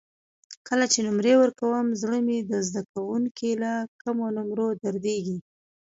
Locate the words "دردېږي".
4.83-5.37